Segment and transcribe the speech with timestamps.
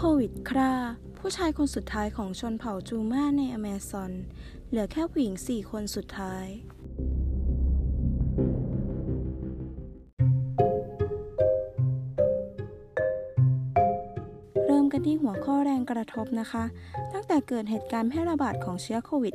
[0.00, 0.74] โควิดครา
[1.18, 4.12] ผู้ชายคนสุดท้ายของชนเผ่าจูมาในอเมซอน
[4.68, 6.46] เหลือแค่ผู้หญิงสี่คนสุดท้าย
[14.86, 16.64] มกันที่หัวข้อแรงกระทบนะคะ
[17.12, 19.34] ตั้งแต่เกิดเหตุการณ์แพร่ระบาดของเชื้อโควิด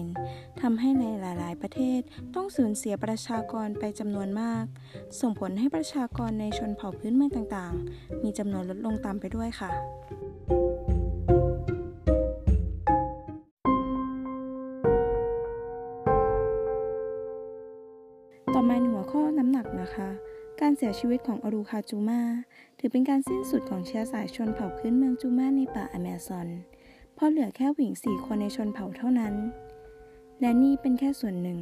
[0.00, 2.00] -19 ทำให้ในหลาย ๆ ประเทศ
[2.34, 4.64] ต้องสูญเสียประชากรไปจำนวนมาก
[5.20, 9.70] ส่งผลให้ประชากรในชนเผ่าพื้นเมืองต่าง ๆ มีจำนวนลดลงตามไปด้วยค่ะ
[18.54, 20.08] ต่อมาหัวข้อน้ำหนักนะคะ
[20.62, 22.22] การเสียชีวิตของอรูคาจูมา
[22.78, 26.48] ถือเป็นการสิ้นสุดของเชื้อสายชนเผ่าพื้นเมืองจูมาในป่าอเมซอน
[27.14, 29.34] เพราะเหลือแค่ผู้หญิงสี่คนในชนเผ่าเท่านั้น
[30.40, 31.58] และนี่เป็นแค่ส่วนหนึ่ง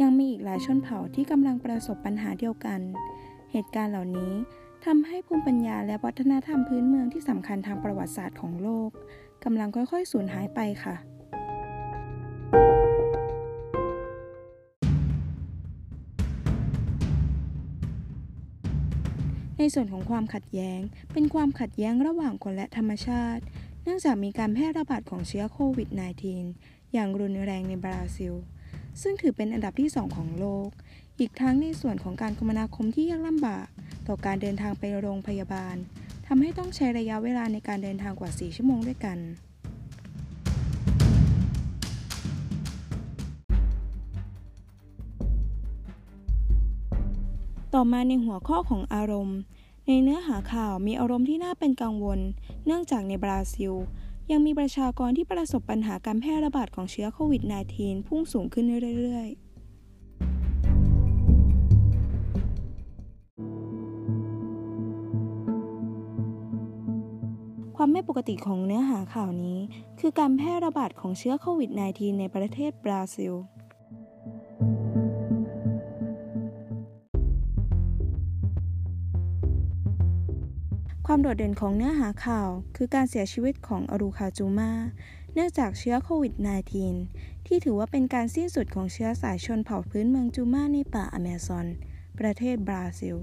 [0.00, 2.80] ยังมีอีกหลายชนเผ่าที่กำลังประสบปัญหาเดียวกัน
[3.52, 4.32] เหตุการณ์เหล่านี้
[4.84, 8.90] ทำให้ภูมิปัญญาและวัฒนธรรมพื้นเมืองที่สำคัญทางประวัติศาสตร์ของโลก
[9.44, 10.96] กำลังค่อยๆ สูญหายไปค่ะ
[19.58, 20.80] ในส่วนของความขัดแย้ง
[21.12, 23.42] เป็นความขัดแย้งระหว่างคนและธรรมชาติ
[23.82, 25.88] เนื่องจากมีการแพร่ระบาดของเชื้อโควิด
[26.40, 28.34] -19 อย่างรุนแรงในบราซิล
[29.02, 30.68] ซึ่งถือเป็นอันดับที่ 2 ของโลก
[31.18, 33.66] อีกทั้งในส่วนของการคมนาคมที่ยากลำบาก
[34.06, 35.76] ต่อการเดินทางไปโรงพยาบาล
[36.26, 39.18] ทำให้ต้องใช้ระยะเวลาในการเดินทางกว่า 4 ชั่วโมงด้วยกัน
[47.74, 49.38] ต่อมาในหัวข้อของอารมณ์
[49.86, 52.18] ในเนื้อหาข่าวมีอารมณ์ที่น่าเป็นกังวล
[52.66, 53.72] เนื่องจากในบราซิล
[54.30, 57.42] ยังมีประชากรที่ประสบปัญหาการแพร่ระบาดของเชื้อโควิด
[57.74, 58.64] -19 พุ่งสูงขึ้น
[58.98, 59.48] เรื่อยๆ
[67.76, 69.58] ความไม่ปกติของเนื้อหาข่าวนี้
[70.00, 73.34] คือการแพร่ระบาดของเชื้อโควิด -19 ในประเทศบราซิล
[81.10, 84.72] ความโดดเด่นของเนื้อหาข่าว คือการเสียชีวิตของอรูคาจูมา
[85.34, 86.34] เนื่องจากเชื้อโควิด
[86.90, 91.66] -19 ที่ถือว่าเป็นการสิ้นสุดของเชื้อสายชนเผ่าพื้นเมืองจูมาในป่าอเมซอน
[92.18, 93.16] ประเทศบราซิล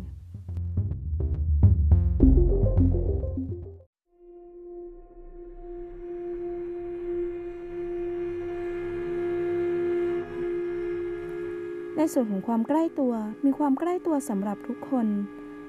[11.95, 13.13] ในส่วนของความใกล้ตัว
[13.45, 15.07] มีความใกล้ตัวสำหรับทุกคน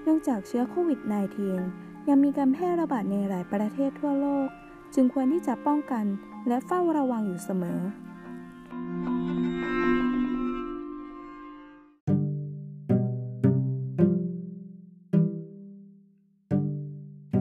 [0.02, 4.48] เนื่องจากเชื้อโควิด -19 ยังมีการแพร่ระบาดในหลายประเทศทั่วโลก
[4.94, 6.04] จึงควรที่จะป้องกัน
[6.48, 7.80] และเฝ้าระวังอยู่เสมอ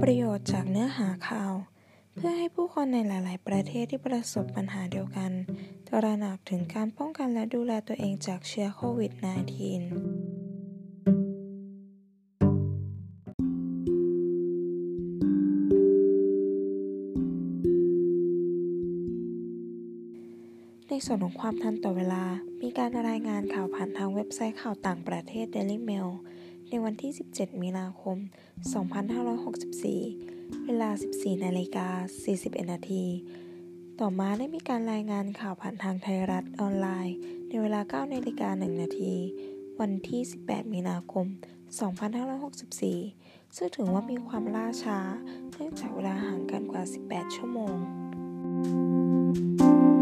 [0.01, 1.53] ประโยชน์จากเนื้อหาข่าว
[2.15, 5.31] เพื่อให้ผู้คนในหลาย ๆ ประเทศที่ประสบปัญหาเดียวกัน
[5.87, 10.24] ตระหนักถึงการป้องกันและดูแลตัวเองจากเชื้อโควิด -19
[20.95, 22.23] ในส่วนของความทันต่อเวลา
[22.61, 26.09] มีการรายงานข่าวผ่านทางเว็บไซต์ข่าวต่างประเทศ Daily Mail
[26.69, 28.17] ในวันที่ 17 มีนาคม
[29.01, 31.87] 2564 เวลา 14นาฬิกา
[32.29, 33.05] 41 นาที
[33.99, 37.17] ต่อมาได้มีการรายงานข่าวผ่านทางไทยรัฐออนไลน์
[37.47, 39.13] ในเวลา 9นาฬิกา1นาที
[39.79, 41.25] วันที่ 18 มีนาคม
[42.21, 44.99] 2564 ซึ่งถือว่ามีความล่าช้า
[45.55, 47.75] เนื่องจากเวลาห่างกันกว่า 18 ชั่วโมง
[48.59, 49.94] แล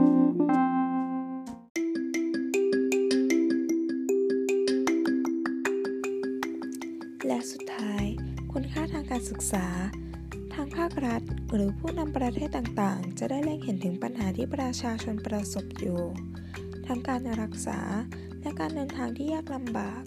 [8.57, 9.65] คุณค่าทางการศึกษา
[10.53, 11.21] ทางภาครัฐ
[11.53, 15.99] หรือผู้นำประเทศต่างๆ จะได้เล็งเห็นถึงปัญหาที่ประชาชนประสบอยู่
[16.87, 17.79] ทั้งการรักษา
[18.41, 20.01] และการเดินทางที่ยากลำบาก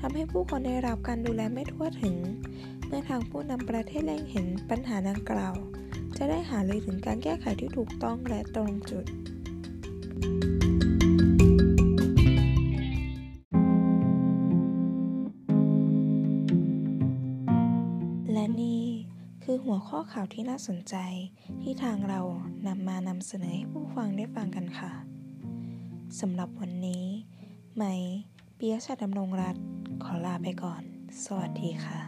[0.00, 2.16] ทำให้ผู้คนได้รับการดูแลไม่ทั่วถึง
[2.86, 5.54] เมื่อทางผู้นำประเทศเล็งเห็นปัญหาดังกล่าว
[6.16, 9.04] จะได้หารือถึงการแก้ไขที่ถูกต้องและตรงจุด
[18.32, 18.84] และนี่
[19.42, 20.96] คือหัวข้อข่าวที่น่าสนใจ
[21.62, 22.20] ที่ทางเรา
[22.66, 24.92] นำมานำเสนอให้ผู้ฟังได้ฟังกันค่ะ
[26.20, 27.04] สำหรับวันนี้
[27.76, 27.84] ไหม
[28.58, 29.56] ปียชาดำรงรัต
[30.02, 30.82] ขอลาไปก่อน
[31.24, 32.07] สวัสดีค่ะ